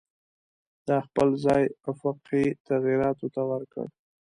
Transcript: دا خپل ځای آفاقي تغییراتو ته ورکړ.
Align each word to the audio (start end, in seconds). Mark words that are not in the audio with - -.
دا 0.87 0.97
خپل 1.07 1.27
ځای 1.45 1.63
آفاقي 1.91 2.45
تغییراتو 2.67 3.27
ته 3.33 3.41
ورکړ. 3.49 3.85